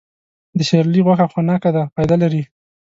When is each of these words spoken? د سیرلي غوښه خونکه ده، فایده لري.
د 0.57 0.59
سیرلي 0.69 1.01
غوښه 1.05 1.25
خونکه 1.33 1.69
ده، 1.75 1.83
فایده 1.93 2.15
لري. 2.23 2.43